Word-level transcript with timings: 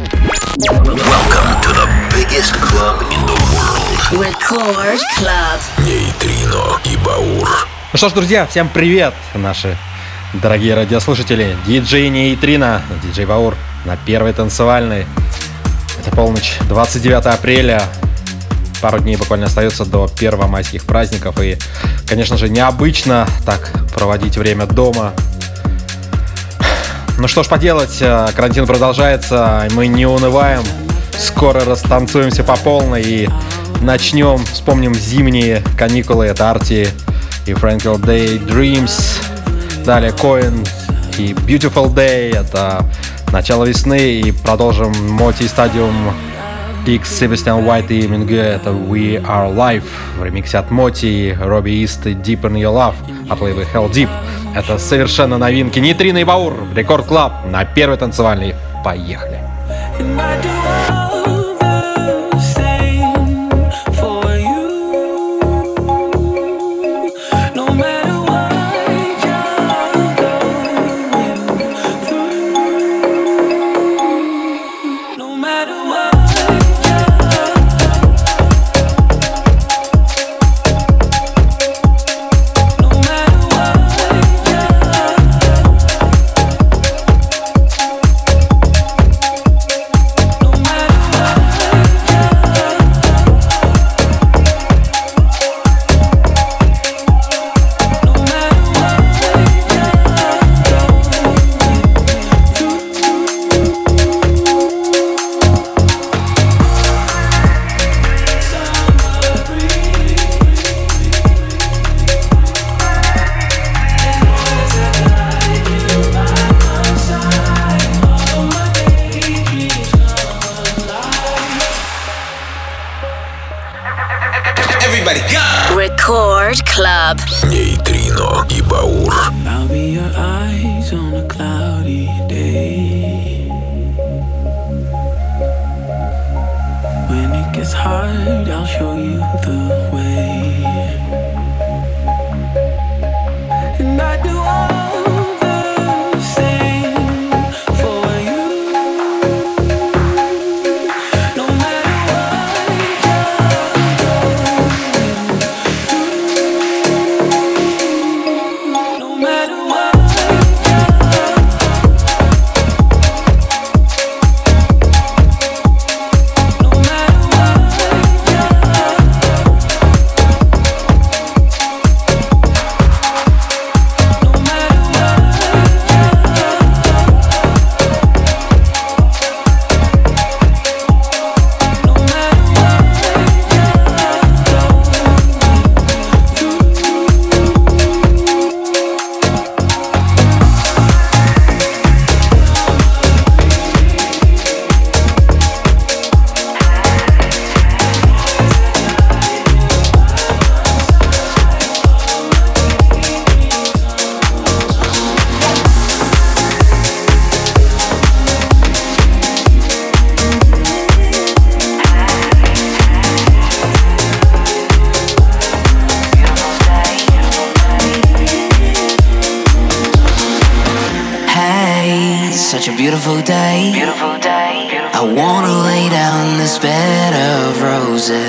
Welcome 0.00 1.60
to 1.60 1.70
the 1.76 1.86
biggest 2.14 2.54
club 2.54 3.02
in 3.12 3.20
the 3.26 3.36
world. 3.52 4.24
Record 4.24 4.98
Club. 5.18 5.60
Нейтрино 5.84 6.80
и 6.86 6.96
Баур. 7.04 7.46
Ну 7.92 7.98
что 7.98 8.08
ж, 8.08 8.12
друзья, 8.14 8.46
всем 8.46 8.70
привет, 8.70 9.12
наши 9.34 9.76
дорогие 10.32 10.74
радиослушатели. 10.74 11.54
Диджей 11.66 12.08
Нейтрина, 12.08 12.80
диджей 13.02 13.26
Баур 13.26 13.54
на 13.84 13.98
первой 13.98 14.32
танцевальной. 14.32 15.04
Это 15.98 16.16
полночь, 16.16 16.56
29 16.66 17.26
апреля. 17.26 17.82
Пару 18.80 19.00
дней 19.00 19.16
буквально 19.16 19.46
остается 19.48 19.84
до 19.84 20.08
первомайских 20.08 20.84
праздников. 20.84 21.38
И, 21.42 21.58
конечно 22.08 22.38
же, 22.38 22.48
необычно 22.48 23.28
так 23.44 23.70
проводить 23.92 24.38
время 24.38 24.64
дома. 24.64 25.12
Ну 27.20 27.28
что 27.28 27.42
ж 27.42 27.48
поделать, 27.48 27.98
э, 28.00 28.28
карантин 28.34 28.66
продолжается, 28.66 29.68
мы 29.72 29.88
не 29.88 30.06
унываем. 30.06 30.62
Скоро 31.18 31.62
растанцуемся 31.66 32.42
по 32.42 32.56
полной 32.56 33.02
и 33.02 33.28
начнем, 33.82 34.38
вспомним 34.46 34.94
зимние 34.94 35.62
каникулы. 35.76 36.24
Это 36.24 36.50
Арти 36.50 36.88
и 37.44 37.50
Frankel 37.50 38.00
Day 38.00 38.42
Dreams. 38.42 39.22
Далее 39.84 40.12
Coin 40.12 40.66
и 41.18 41.34
Beautiful 41.34 41.92
Day. 41.94 42.34
Это 42.34 42.86
начало 43.30 43.66
весны. 43.66 44.20
И 44.20 44.32
продолжим 44.32 44.90
Моти 45.10 45.42
Стадиум 45.42 46.14
X, 46.86 47.18
Себастьян 47.18 47.68
Уайт 47.68 47.90
и 47.90 48.06
Минге. 48.08 48.38
Это 48.38 48.70
We 48.70 49.22
Are 49.22 49.54
Life 49.54 49.84
в 50.18 50.24
ремиксе 50.24 50.56
от 50.56 50.70
Моти, 50.70 51.36
Робби 51.38 51.82
Ист 51.82 52.06
и 52.06 52.12
Deep 52.12 52.40
in 52.40 52.54
Your 52.54 52.72
Love 52.74 52.94
от 53.28 53.42
лейбла 53.42 53.64
Hell 53.74 53.90
Deep. 53.92 54.08
Это 54.54 54.78
совершенно 54.78 55.38
новинки. 55.38 55.78
Нитрина 55.78 56.18
и 56.18 56.24
Баур. 56.24 56.54
Рекорд 56.74 57.06
Клаб 57.06 57.46
на 57.46 57.64
первой 57.64 57.96
танцевальной. 57.96 58.54
Поехали. 58.84 59.40
And 60.00 60.18
I 60.18 60.59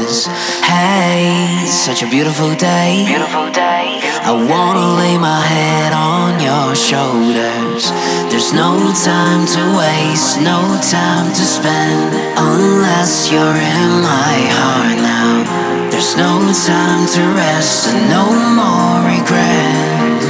roses. 0.01 0.28
Hey, 0.63 1.66
such 1.67 2.03
a 2.03 2.07
beautiful 2.09 2.53
day. 2.56 3.06
Beautiful 3.07 3.51
day. 3.51 4.00
I 4.23 4.31
wanna 4.31 4.95
lay 5.01 5.17
my 5.17 5.41
head 5.41 5.94
on 5.94 6.39
your 6.39 6.75
shoulders. 6.75 7.91
There's 8.29 8.53
no 8.53 8.94
time 9.03 9.45
to 9.56 9.62
waste, 9.78 10.41
no 10.41 10.59
time 10.81 11.34
to 11.34 11.44
spend 11.44 12.16
unless 12.38 13.31
you're 13.31 13.59
in 13.75 13.91
my 14.01 14.35
heart 14.57 14.97
now. 14.97 15.89
There's 15.89 16.16
no 16.16 16.33
time 16.68 17.06
to 17.16 17.22
rest 17.35 17.89
and 17.89 18.09
no 18.09 18.25
more 18.59 18.97
regret. 19.13 20.22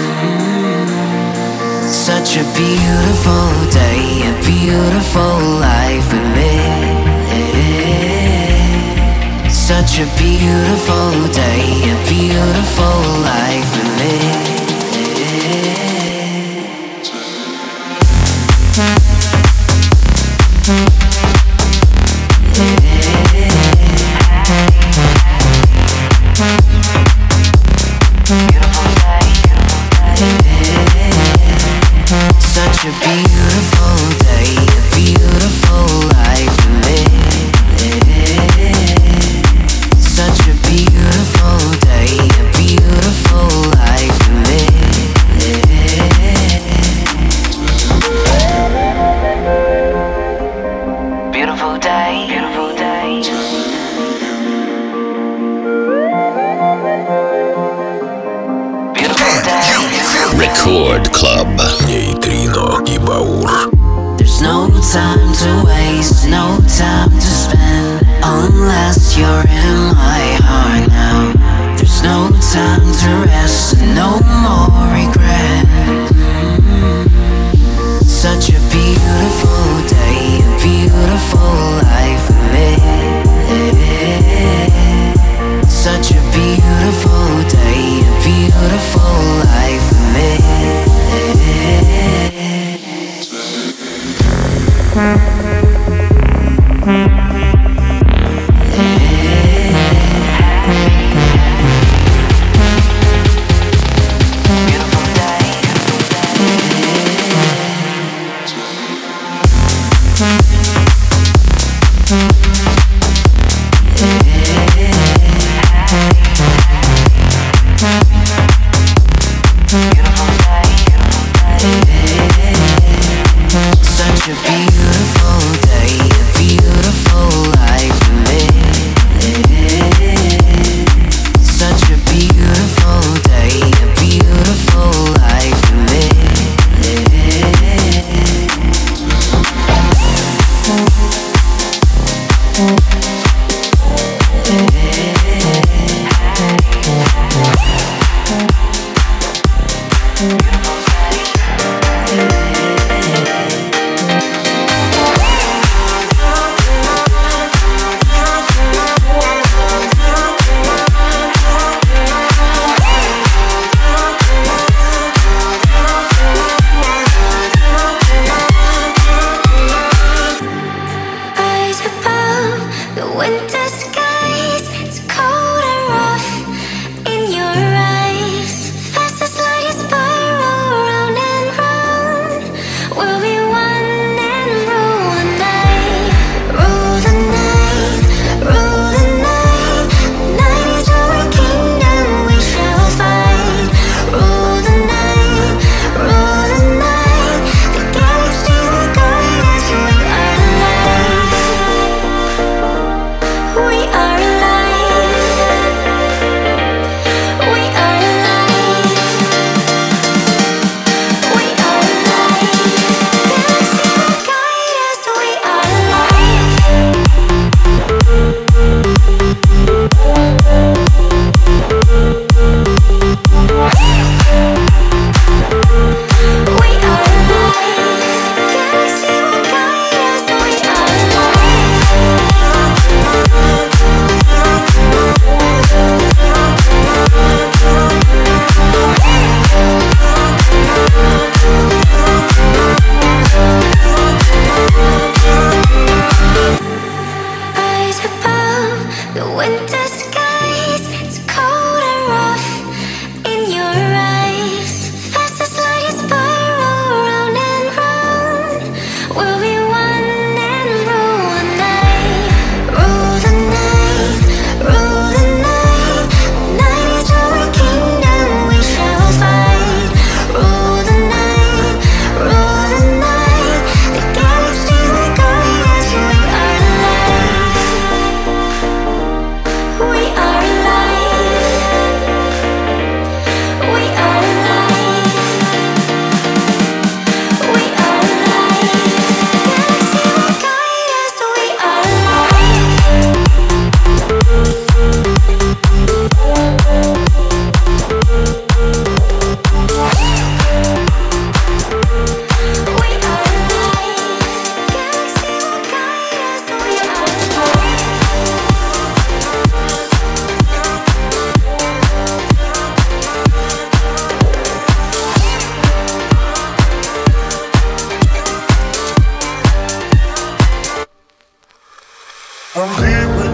Such 1.89 2.37
a 2.37 2.45
beautiful 2.57 3.47
day, 3.69 4.03
a 4.31 4.35
beautiful 4.43 5.35
life 5.59 6.11
we 6.11 6.19
live. 6.19 6.80
Such 9.73 9.99
a 9.99 10.05
beautiful 10.17 11.27
day, 11.31 11.63
a 11.89 11.95
beautiful 12.05 12.97
life 13.23 13.69
we 13.77 13.83
live. 14.01 15.90
Mm-hmm. 94.93 95.31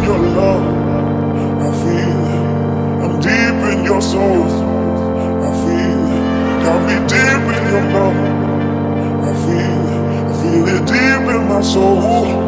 your 0.07 0.19
love. 0.19 0.63
I 1.67 1.69
feel 1.83 2.23
I'm 3.03 3.19
deep 3.19 3.59
in 3.71 3.83
your 3.83 4.01
soul. 4.01 4.47
I 5.47 5.51
feel 5.63 6.01
got 6.63 6.79
me 6.87 6.95
deep 7.11 7.45
in 7.55 7.63
your 7.71 7.85
love. 7.95 8.19
I 9.29 9.33
feel 9.43 9.83
I 10.29 10.33
feel 10.41 10.67
it 10.75 10.85
deep 10.87 11.35
in 11.35 11.47
my 11.49 11.61
soul. 11.61 12.46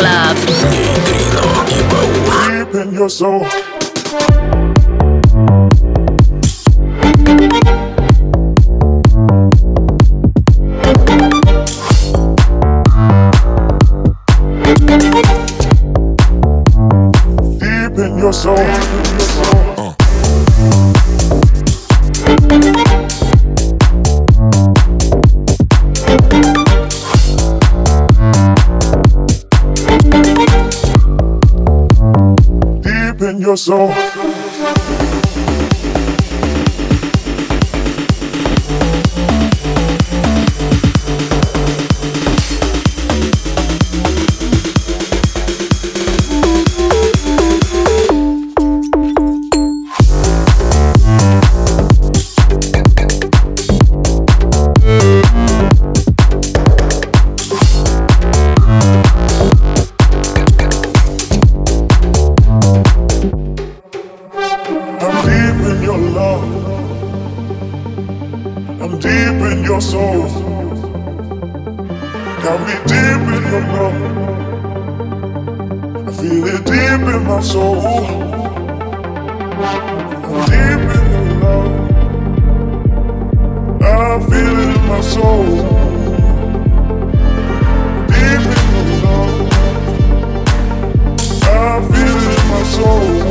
Club. 0.00 0.36
Нейтрино 0.70 1.44
и 1.68 1.82
Баур. 1.92 2.30
Deep 2.48 2.74
in 2.74 2.94
your 2.94 3.10
soul. 3.10 3.69
your 33.50 33.56
soul. 33.56 34.09
I 73.60 73.62
feel 76.12 76.46
it 76.46 76.64
deep 76.64 77.14
in 77.14 77.24
my 77.24 77.40
soul. 77.40 77.80
Deep 80.46 80.90
in 80.96 81.40
love. 81.40 81.90
I 83.82 84.20
feel 84.28 84.58
it 84.58 84.76
in 84.76 84.86
my 84.88 85.00
soul. 85.00 85.46
Deep 88.08 88.46
in 88.56 89.02
love. 89.04 89.62
I 91.42 91.44
feel 91.90 92.18
it 92.26 92.40
in 92.40 92.48
my 92.50 92.62
soul. 92.64 93.30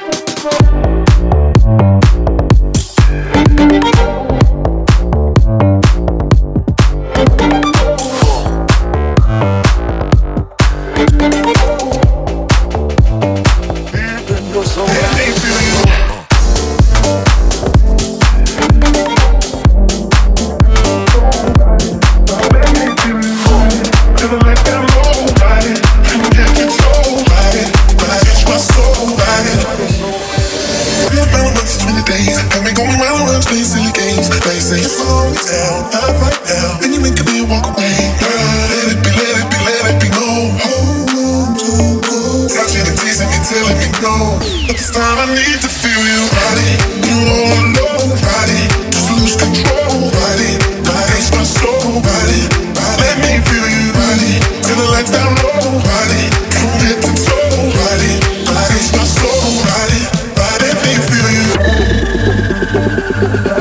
Yeah. 63.21 63.57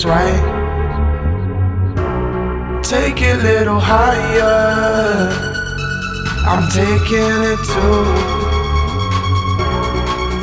feels 0.00 0.06
right. 0.06 0.42
Take 2.82 3.22
it 3.22 3.38
a 3.38 3.42
little 3.42 3.80
higher. 3.80 5.30
I'm 6.46 6.68
taking 6.70 7.42
it 7.52 7.60
too. 7.72 8.04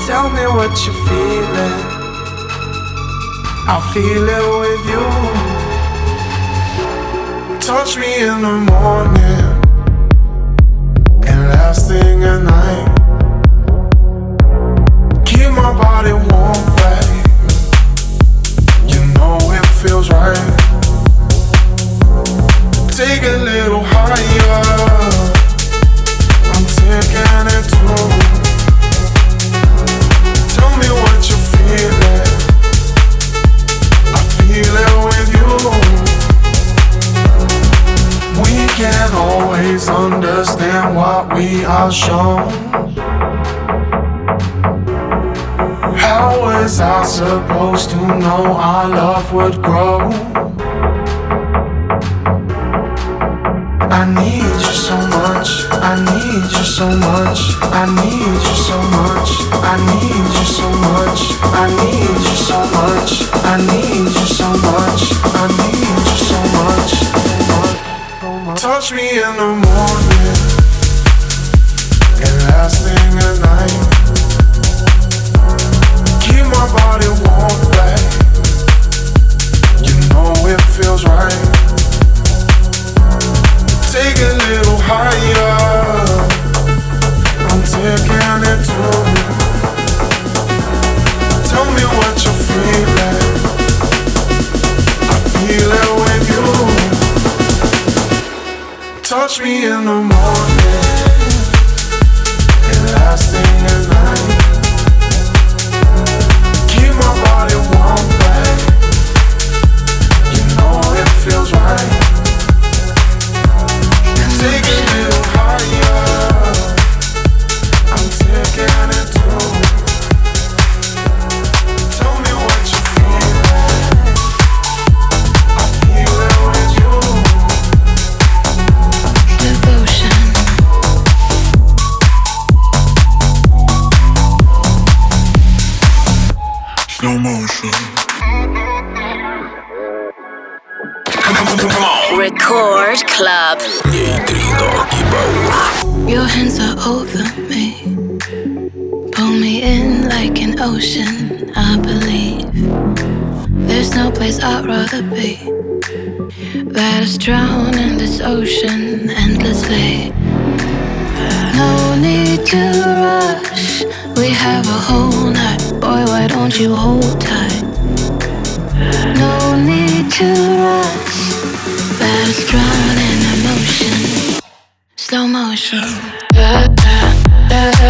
Tell 0.07 0.29
me 0.29 0.45
what 0.57 0.73
you're 0.85 1.01
feeling. 1.07 1.79
I 3.69 3.77
feel 3.93 4.29
it 4.37 4.45
with 4.61 4.85
you. 4.93 5.05
Touch 7.59 7.97
me 7.97 8.09
in 8.23 8.41
the 8.41 8.57
morning. 8.71 9.26
was 41.88 41.96
shown? 41.96 42.44
How 45.96 46.38
was 46.41 46.82
I 46.82 47.03
supposed 47.03 47.91
to 47.91 47.96
know 47.96 48.44
our 48.70 48.89
love 48.89 49.32
would 49.34 49.62
grow? 49.63 50.00
I 54.00 54.03
need 54.20 54.58
you 54.65 54.75
so 54.88 54.98
much, 55.15 55.50
I 55.72 55.94
need 56.10 56.44
you 56.58 56.65
so 56.77 56.88
much, 57.07 57.40
I 57.79 57.83
need 58.00 58.40
you 58.48 58.55
so 58.68 58.77
much, 58.98 59.29
I 59.72 59.75
need 59.88 60.27
you 60.35 60.46
so 60.59 60.68
much, 60.88 61.22
I 61.61 61.66
need 61.79 62.20
you 62.27 62.38
so 62.50 62.59
much, 62.77 63.11
I 63.48 63.55
need 63.72 64.11
you 64.18 64.27
so 64.40 64.50
much, 64.68 65.01
I 65.40 65.48
need 65.61 66.03
you 66.09 66.18
so 66.31 66.40
much. 66.57 66.92
Touch 68.59 68.88
me 68.92 69.07
in 69.24 69.35
the 69.38 69.48
morning. 69.55 69.76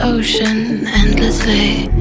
ocean 0.00 0.86
endlessly. 0.86 1.97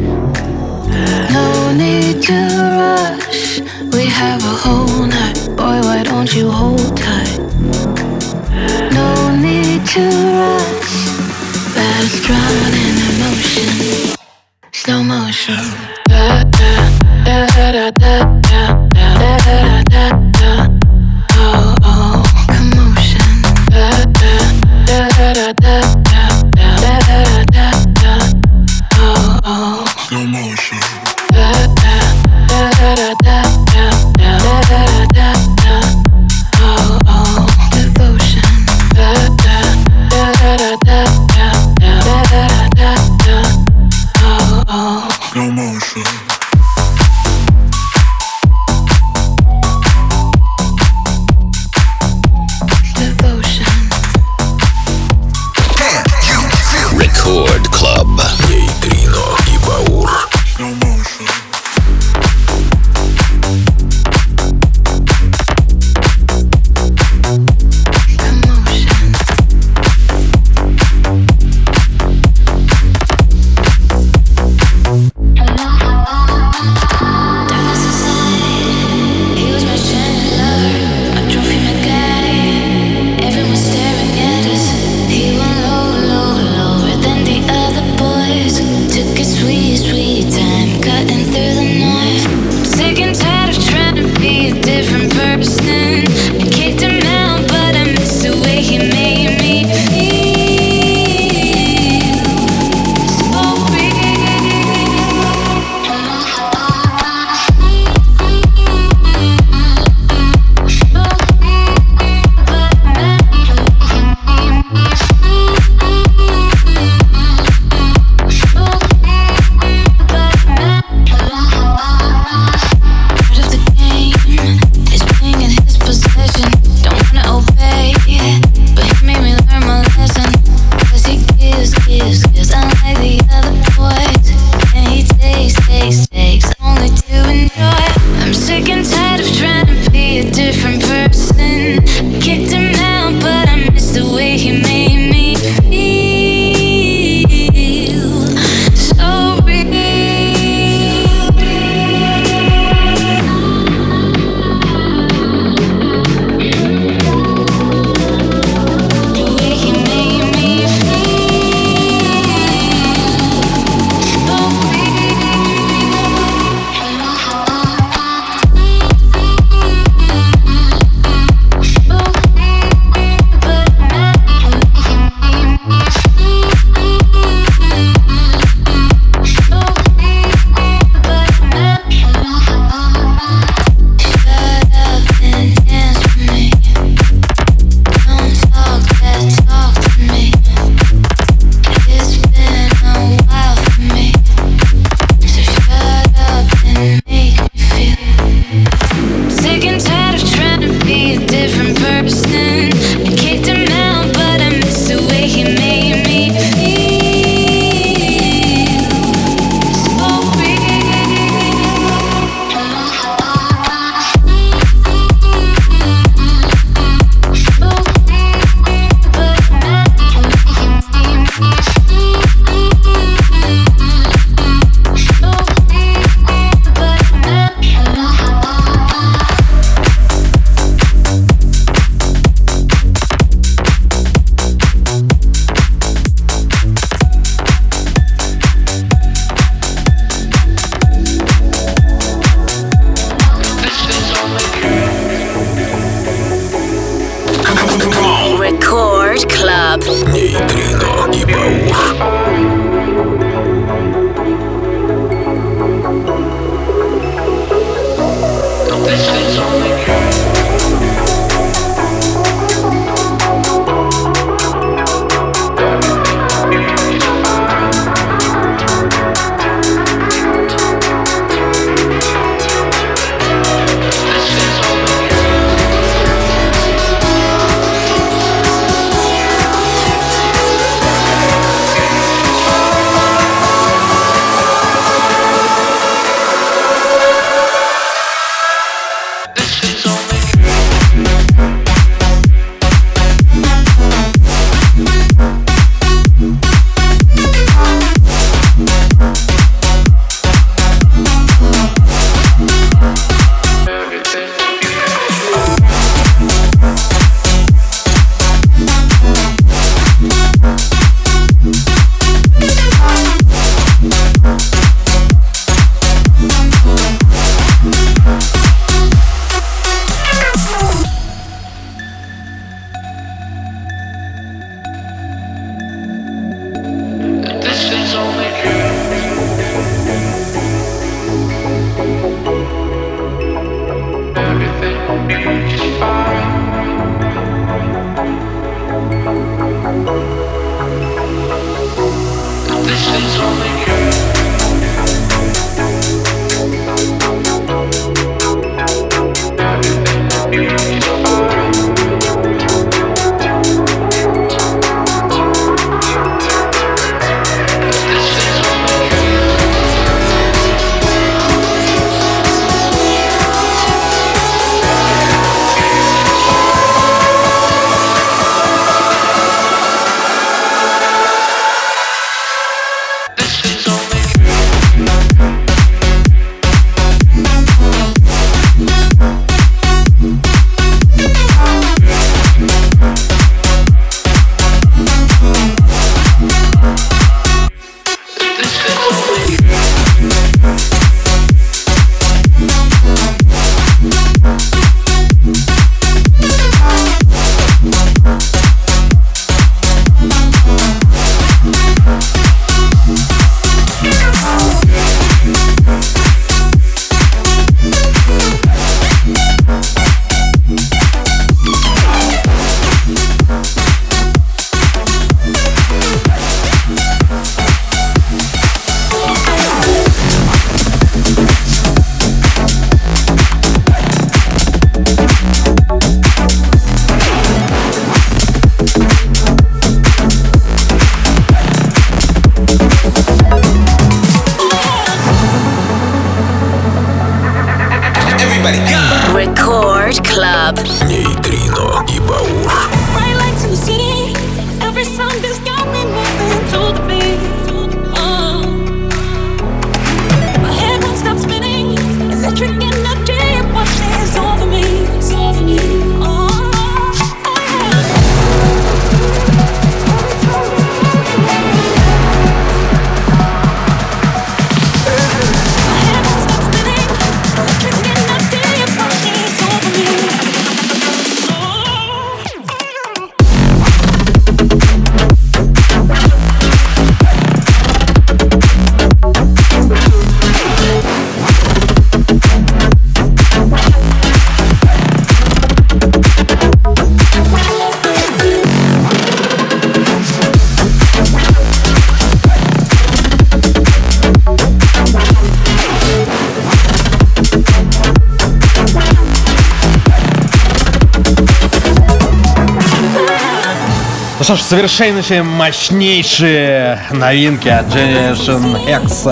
Что 504.28 504.36
ж, 504.36 504.42
совершеннейшие, 504.42 505.24
мощнейшие 505.24 506.86
новинки 506.92 507.48
от 507.48 507.66
Generation 507.68 508.60
X. 508.68 509.06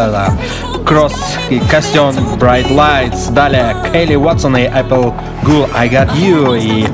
Cross 0.84 1.16
и 1.50 1.60
Custom 1.60 2.38
Bright 2.38 2.70
Lights. 2.70 3.32
Далее 3.32 3.78
Келли 3.94 4.16
Уотсон 4.16 4.58
и 4.58 4.64
Apple 4.64 5.14
Ghoul 5.44 5.70
I 5.74 5.88
Got 5.88 6.14
You. 6.18 6.60
И 6.60 6.86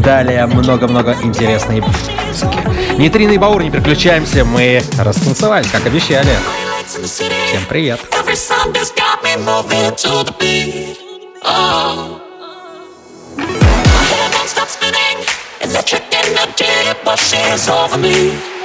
далее 0.00 0.46
много-много 0.46 1.16
интересной 1.22 1.80
музыки. 1.80 2.58
Нейтрино 2.98 3.30
и 3.30 3.38
Баур, 3.38 3.62
не 3.62 3.70
переключаемся, 3.70 4.44
мы 4.44 4.82
растанцевались, 4.98 5.68
как 5.70 5.86
обещали. 5.86 6.32
Всем 6.84 7.62
привет. 7.68 8.00
Electric 8.10 8.98
energy 9.36 9.44
washes 9.46 10.04
over 10.04 10.32
me. 10.40 10.87
and 16.28 16.36
the 16.36 16.46
deep, 16.56 16.96
but 17.04 17.18
over 17.68 17.98
me. 17.98 18.57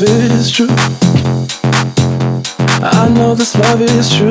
Love 0.00 0.32
is 0.32 0.50
true. 0.50 0.66
I 2.82 3.10
know 3.12 3.34
this 3.34 3.54
love 3.54 3.82
is 3.82 4.08
true. 4.16 4.29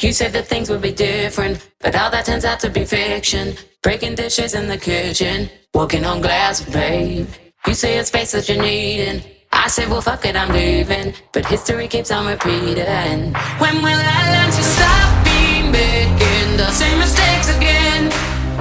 You 0.00 0.14
said 0.14 0.32
that 0.32 0.46
things 0.46 0.70
would 0.70 0.80
be 0.80 0.92
different, 0.92 1.68
but 1.78 1.94
all 1.94 2.10
that 2.10 2.24
turns 2.24 2.46
out 2.46 2.58
to 2.60 2.70
be 2.70 2.86
fiction. 2.86 3.54
Breaking 3.82 4.14
dishes 4.14 4.54
in 4.54 4.66
the 4.66 4.78
kitchen, 4.78 5.50
walking 5.74 6.06
on 6.06 6.22
glass, 6.22 6.62
babe. 6.62 7.28
You 7.66 7.74
say 7.74 7.98
it's 7.98 8.08
space 8.08 8.32
that 8.32 8.48
you're 8.48 8.62
needing. 8.62 9.22
I 9.52 9.68
said, 9.68 9.90
well, 9.90 10.00
fuck 10.00 10.24
it, 10.24 10.36
I'm 10.36 10.54
leaving. 10.54 11.12
But 11.32 11.44
history 11.44 11.86
keeps 11.86 12.10
on 12.10 12.26
repeating. 12.26 13.34
When 13.60 13.76
will 13.84 14.02
I 14.16 14.22
learn 14.34 14.50
to 14.50 14.64
stop 14.74 15.26
me 15.26 15.70
making 15.70 16.56
the 16.56 16.70
same 16.70 16.98
mistakes 16.98 17.54
again? 17.54 18.10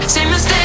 Same 0.09 0.29
mistakes 0.29 0.58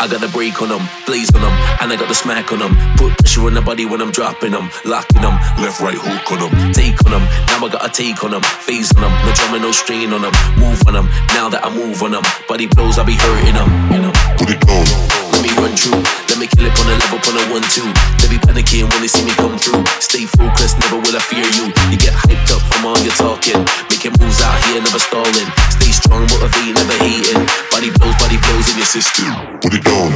I 0.00 0.06
got 0.06 0.20
the 0.20 0.28
break 0.28 0.62
on 0.62 0.68
them, 0.68 0.86
blaze 1.06 1.34
on 1.34 1.42
them, 1.42 1.52
and 1.82 1.92
I 1.92 1.96
got 1.96 2.06
the 2.08 2.14
smack 2.14 2.52
on 2.52 2.60
them. 2.60 2.76
Put 2.96 3.18
pressure 3.18 3.42
on 3.46 3.54
the 3.54 3.62
body 3.62 3.84
when 3.84 4.00
I'm 4.00 4.12
dropping 4.12 4.52
them, 4.52 4.70
locking 4.84 5.22
them, 5.22 5.34
left, 5.58 5.80
right, 5.80 5.98
hook 5.98 6.30
on 6.30 6.38
them, 6.38 6.72
take 6.72 7.04
on 7.04 7.10
them. 7.10 7.24
Now 7.50 7.66
I 7.66 7.68
got 7.68 7.84
a 7.84 7.90
take 7.90 8.22
on 8.22 8.30
them, 8.30 8.42
phase 8.42 8.94
on 8.94 9.02
them, 9.02 9.12
no 9.26 9.32
drama, 9.34 9.58
no 9.58 9.72
strain 9.72 10.12
on 10.12 10.22
them, 10.22 10.32
move 10.56 10.86
on 10.86 10.94
them. 10.94 11.06
Now 11.34 11.48
that 11.48 11.64
I 11.64 11.74
move 11.74 12.00
on 12.02 12.12
them, 12.12 12.22
body 12.46 12.66
blows, 12.66 12.98
I 12.98 13.04
be 13.04 13.14
hurting 13.14 13.54
them, 13.54 13.70
you 13.90 13.98
know. 14.06 14.12
Put 14.38 14.50
it 14.50 14.60
down. 14.62 15.37
Let 15.38 15.46
me 15.46 15.54
run 15.62 15.70
through, 15.76 16.02
let 16.26 16.38
me 16.42 16.48
kill 16.50 16.66
it 16.66 16.74
on 16.82 16.90
a 16.90 16.98
level, 16.98 17.22
on 17.30 17.38
a 17.38 17.42
one, 17.54 17.62
two. 17.70 17.86
They 18.18 18.26
be 18.26 18.42
panicking 18.42 18.90
when 18.90 19.00
they 19.00 19.06
see 19.06 19.22
me 19.22 19.30
come 19.38 19.56
through. 19.56 19.86
Stay 20.02 20.26
focused, 20.26 20.80
never 20.82 20.98
will 20.98 21.14
I 21.14 21.22
fear 21.22 21.46
you. 21.54 21.70
You 21.94 21.96
get 21.96 22.10
hyped 22.10 22.50
up 22.50 22.58
from 22.66 22.90
all 22.90 22.98
your 22.98 23.14
talking, 23.14 23.62
making 23.86 24.18
moves 24.18 24.42
out 24.42 24.58
here, 24.66 24.82
never 24.82 24.98
stalling. 24.98 25.46
Stay 25.78 25.94
strong, 25.94 26.26
motivate, 26.26 26.74
never 26.74 26.98
hating. 27.06 27.46
Body 27.70 27.94
blows, 27.94 28.18
body 28.18 28.34
blows 28.50 28.66
in 28.66 28.82
your 28.82 28.90
system. 28.90 29.30
Put 29.62 29.78
it 29.78 29.84
down. 29.86 30.10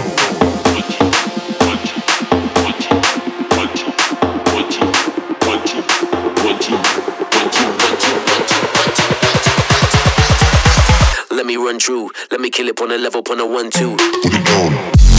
Let 11.30 11.46
me 11.46 11.54
run 11.54 11.78
through, 11.78 12.10
let 12.32 12.40
me 12.40 12.50
kill 12.50 12.66
it 12.66 12.80
on 12.82 12.90
a 12.90 12.98
level, 12.98 13.22
on 13.30 13.38
a 13.38 13.46
one, 13.46 13.70
two. 13.70 13.94
Put 13.94 14.34
it 14.34 14.44
down. 14.44 15.11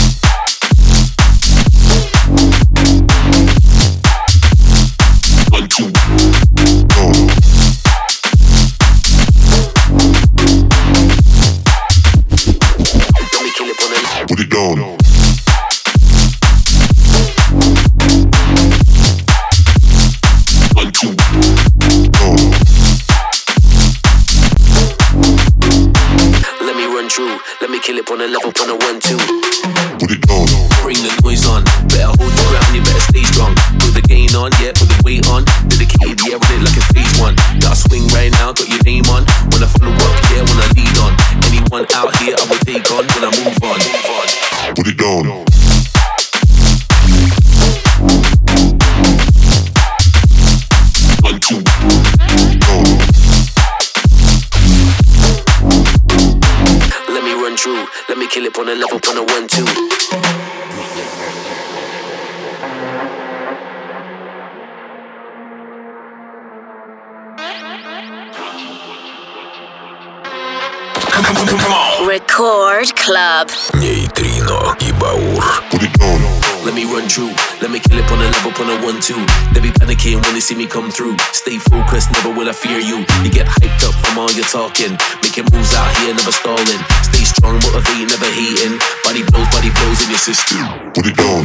see 80.54 80.64
me 80.64 80.66
come 80.66 80.90
through. 80.90 81.16
Stay 81.32 81.58
focused, 81.58 82.12
never 82.12 82.30
will 82.30 82.48
I 82.48 82.52
fear 82.52 82.78
you. 82.78 82.98
You 83.22 83.30
get 83.30 83.46
hyped 83.46 83.82
up 83.86 83.94
from 84.04 84.18
all 84.18 84.30
your 84.32 84.44
talking. 84.44 84.96
Making 85.22 85.46
moves 85.52 85.74
out 85.74 85.96
here, 85.98 86.14
never 86.14 86.32
stalling. 86.32 86.80
Stay 87.02 87.24
strong, 87.24 87.54
motivate, 87.54 88.08
never 88.08 88.26
hating. 88.26 88.78
Body 89.04 89.22
blows, 89.30 89.48
body 89.50 89.70
blows 89.70 90.02
in 90.04 90.10
your 90.10 90.18
system. 90.18 90.92
Put 90.92 91.06
it 91.06 91.16
down. 91.16 91.44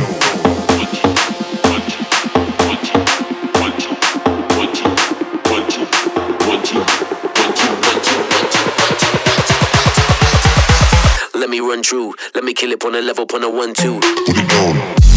Let 11.33 11.49
me 11.49 11.59
run 11.61 11.83
through, 11.83 12.13
let 12.35 12.43
me 12.43 12.53
kill 12.53 12.71
it 12.71 12.83
on 12.83 12.95
a 12.95 13.01
level, 13.01 13.25
on 13.33 13.43
a 13.43 13.49
one, 13.49 13.73
two. 13.73 13.99
Put 13.99 14.37
it 14.37 14.47
down. 14.49 15.08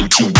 like 0.00 0.10
to 0.10 0.37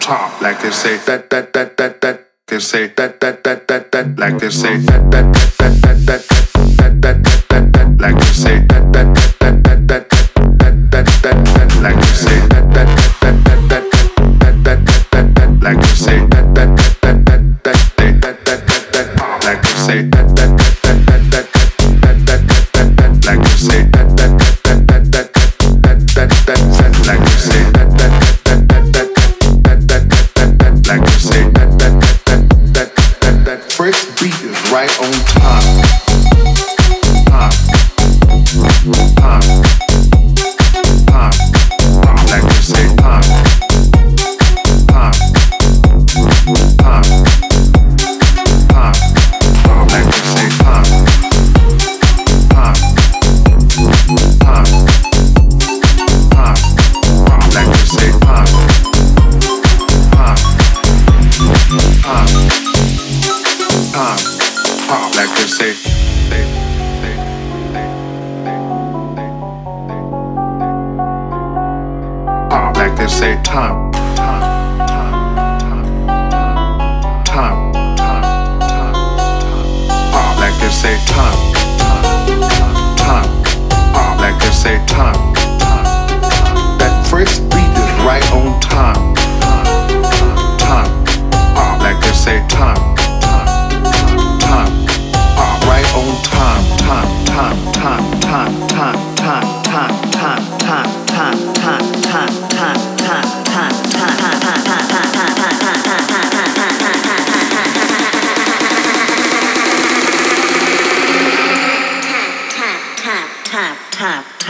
top, 0.00 0.40
like 0.40 0.60
they 0.62 0.70
say 0.70 0.96
that 1.06 1.30
that 1.30 1.52
that 1.52 1.76
that 1.76 2.00
that 2.00 2.26
they 2.48 2.58
say 2.58 2.88
that 2.96 3.20
that 3.20 3.44
that 3.44 3.68
that 3.68 3.92
that 3.92 4.18
like 4.18 4.38
they 4.38 4.50
say 4.50 4.76
that 4.78 5.10
that 5.10 5.32
that 5.58 5.72
that 5.82 6.00
that 6.06 6.22
that 6.76 7.02
that 7.02 7.22
that 7.22 7.48
that 7.48 7.72
that 7.72 8.00
like 8.00 8.16
they 8.16 8.32
say 8.32 8.58
that 8.68 8.92
that 8.92 9.19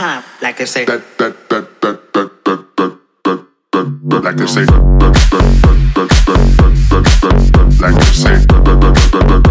hop, 0.01 0.25
like 0.41 0.59
I 0.59 0.65
say. 0.65 0.85
Like 0.85 1.03
I 4.41 4.45
say. 4.45 4.65
Like 7.79 7.95
I 7.95 8.11
say. 8.11 9.50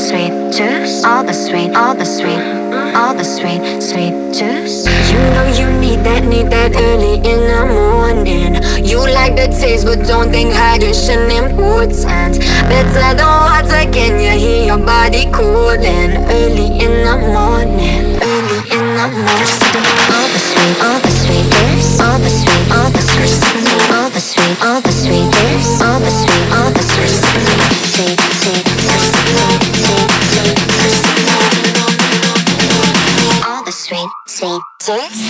sweet 0.00 0.32
juice. 0.52 1.04
All 1.04 1.24
the 1.24 1.32
sweet, 1.32 1.74
all 1.74 1.94
the 1.94 2.04
sweet, 2.04 2.42
all 2.94 3.14
the 3.14 3.24
sweet, 3.24 3.80
sweet 3.80 4.14
juice. 4.32 4.86
You 5.10 5.18
know 5.34 5.46
you 5.58 5.66
need 5.80 6.00
that, 6.04 6.24
need 6.24 6.50
that 6.50 6.74
early 6.76 7.16
in 7.16 7.40
the 7.52 7.64
morning. 7.66 8.54
You 8.84 8.98
like 8.98 9.36
the 9.36 9.48
taste, 9.48 9.86
but 9.86 10.06
don't 10.06 10.30
think 10.30 10.52
hydration 10.52 11.30
important. 11.30 12.40
Better 12.68 13.14
than 13.16 13.26
water, 13.26 13.82
can 13.90 14.20
you 14.20 14.38
hear 14.38 14.66
your 14.66 14.78
body 14.78 15.24
cooling? 15.32 16.12
Early 16.28 16.68
in 16.84 16.94
the 17.06 17.16
morning, 17.36 18.18
early 18.20 18.60
in 18.76 18.84
the 18.98 19.06
morning. 19.08 19.80
All 20.14 20.28
the 20.34 20.40
sweet, 20.50 20.76
all 20.84 21.00
the 21.00 21.10
sweet, 21.20 21.46
all 22.00 22.18
the 22.18 22.30
sweet, 22.30 22.66
all 22.70 22.90
the 22.90 23.00
sweet, 23.00 23.40
all 23.92 24.10
the 24.10 24.20
sweet, 24.20 24.56
all 24.62 24.80
the 24.80 24.90
sweet. 24.90 24.99
Sweet 34.90 35.29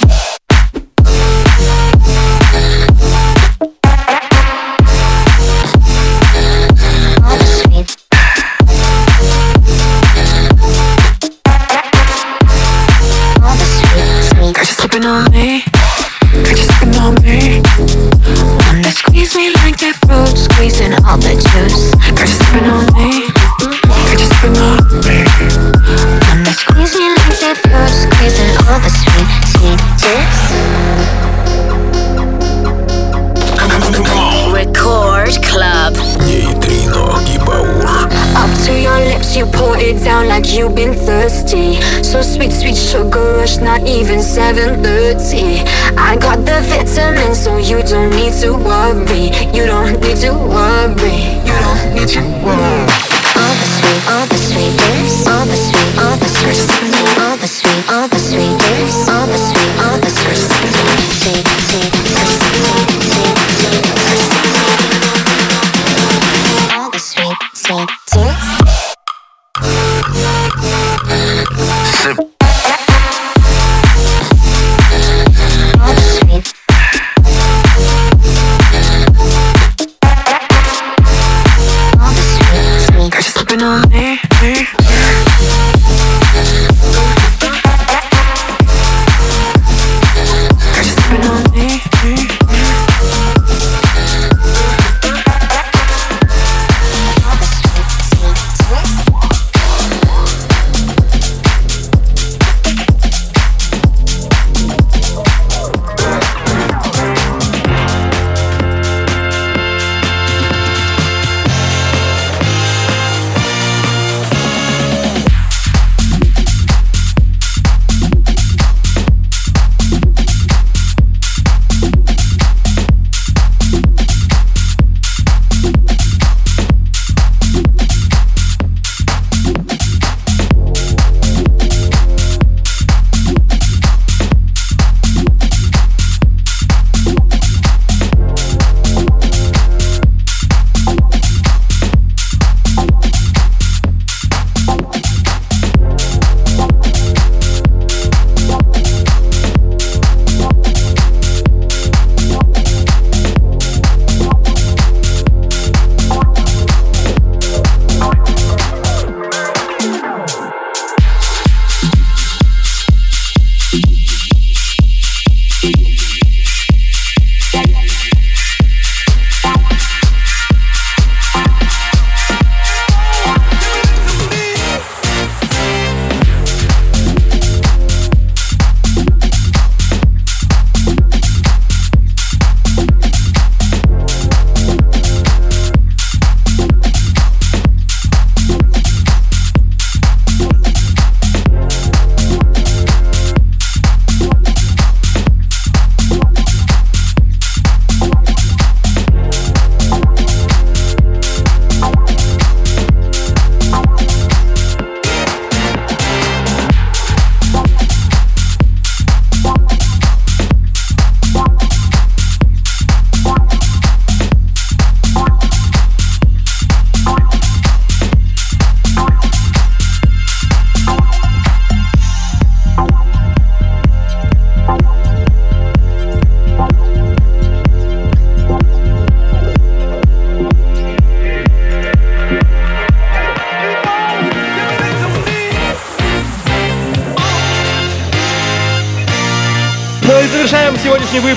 you've 40.53 40.75
been 40.75 40.95
thirsty. 40.95 41.81
So 42.03 42.23
sweet, 42.23 42.53
sweet 42.53 42.77
sugar 42.77 43.37
rush, 43.39 43.59
not 43.59 43.81
even 43.87 44.21
7:30. 44.21 45.65
I 45.97 46.17
got 46.17 46.45
the 46.45 46.61
vitamins, 46.69 47.43
so 47.45 47.57
you 47.59 47.83
don't 47.83 48.11
need 48.11 48.35
to 48.43 48.51
worry. 48.55 49.31
You 49.57 49.65
don't 49.67 50.01
need 50.01 50.19
to 50.25 50.33
worry. 50.35 51.19
You 51.49 51.57
don't 51.65 51.95
need 51.95 52.09
to 52.17 52.23
worry. 52.45 52.87
All 53.41 53.55
the 53.61 53.67
sweet, 53.77 54.03
all 54.13 54.27
the 54.27 54.37
sweet 54.37 54.91
all 55.29 55.47
the 55.47 55.57
sweet, 55.57 55.99
all 55.99 56.17
the 56.17 56.29
sweet, 56.29 56.90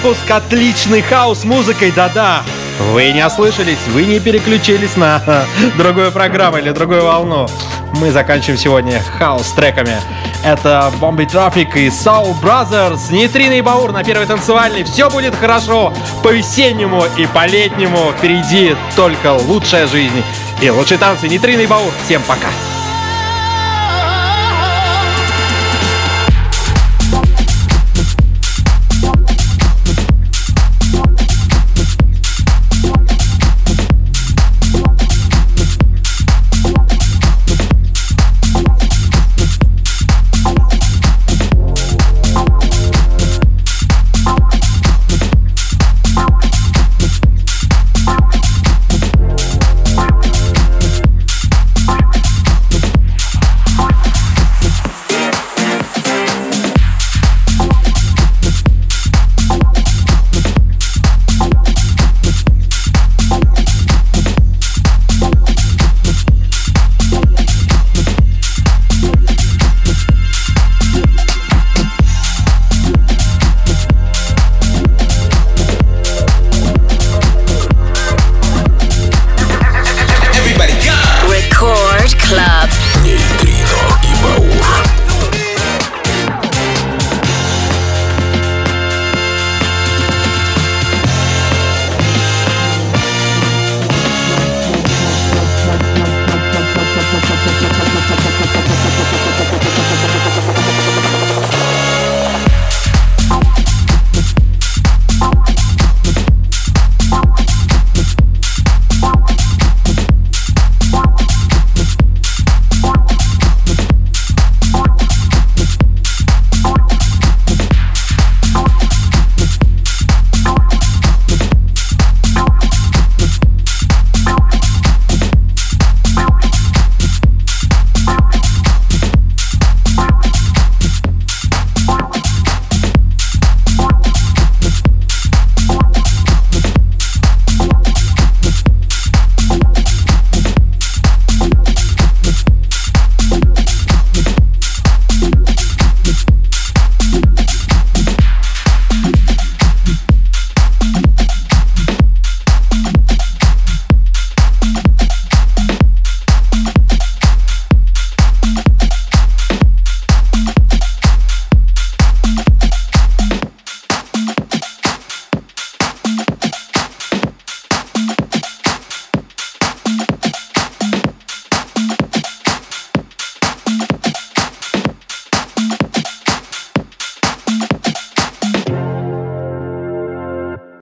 выпуск 0.03 0.29
отличной 0.29 1.01
хаос-музыкой, 1.01 1.91
да-да. 1.91 2.43
Вы 2.91 3.11
не 3.11 3.25
ослышались, 3.25 3.77
вы 3.93 4.03
не 4.03 4.19
переключились 4.19 4.97
на 4.97 5.21
другую 5.77 6.11
программу 6.11 6.57
или 6.57 6.71
другую 6.71 7.05
волну. 7.05 7.47
Мы 7.93 8.11
заканчиваем 8.11 8.57
сегодня 8.57 9.01
хаос-треками. 9.17 9.95
Это 10.43 10.91
Бомби 10.99 11.23
Трафик 11.23 11.77
и 11.77 11.87
Soul 11.87 12.35
Brothers, 12.41 13.11
Нейтрина 13.11 13.53
и 13.53 13.61
Баур 13.61 13.93
на 13.93 14.03
первой 14.03 14.25
танцевальной. 14.25 14.83
Все 14.83 15.09
будет 15.09 15.35
хорошо 15.35 15.93
по-весеннему 16.21 17.05
и 17.15 17.25
по-летнему. 17.27 18.11
Впереди 18.17 18.75
только 18.97 19.33
лучшая 19.33 19.87
жизнь 19.87 20.21
и 20.61 20.69
лучшие 20.69 20.97
танцы. 20.97 21.29
Нейтрина 21.29 21.61
и 21.61 21.67
Баур. 21.67 21.93
Всем 22.03 22.21
пока. 22.23 22.49